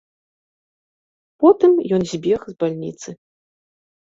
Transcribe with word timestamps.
Потым 1.43 1.71
ён 1.99 2.07
збег 2.13 2.39
з 2.53 2.57
бальніцы. 2.65 3.09